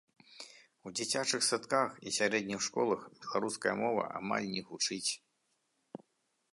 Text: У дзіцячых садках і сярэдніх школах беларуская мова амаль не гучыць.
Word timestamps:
У 0.89 0.93
дзіцячых 0.99 1.41
садках 1.49 1.91
і 2.07 2.15
сярэдніх 2.17 2.65
школах 2.69 3.05
беларуская 3.21 3.75
мова 3.83 4.03
амаль 4.23 4.47
не 4.57 4.61
гучыць. 4.73 5.07